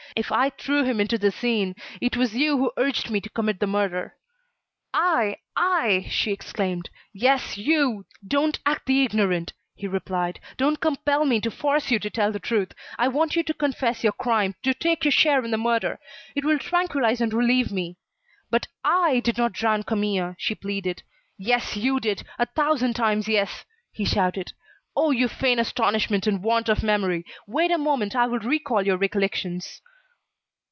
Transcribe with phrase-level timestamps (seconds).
[0.13, 3.61] If I threw him into the Seine, it was you who urged me to commit
[3.61, 4.17] the murder."
[4.93, 5.37] "I!
[5.55, 6.89] I!" she exclaimed.
[7.13, 8.05] "Yes, you!
[8.27, 12.41] Don't act the ignorant," he replied, "don't compel me to force you to tell the
[12.41, 12.73] truth.
[12.99, 15.97] I want you to confess your crime, to take your share in the murder.
[16.35, 17.95] It will tranquillise and relieve me."
[18.49, 21.03] "But I did not drown Camille," she pleaded.
[21.37, 23.63] "Yes, you did, a thousand times yes!"
[23.93, 24.51] he shouted.
[24.93, 25.11] "Oh!
[25.11, 27.25] You feign astonishment and want of memory.
[27.47, 29.79] Wait a moment, I will recall your recollections."